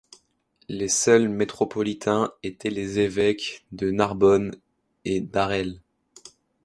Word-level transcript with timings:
Les 0.67 0.87
seuls 0.87 1.29
métropolitains 1.29 2.33
étaient 2.41 2.71
les 2.71 2.97
évêques 2.97 3.67
de 3.71 3.91
Narbonne 3.91 4.55
et 5.05 5.21
d'Arles. 5.21 5.79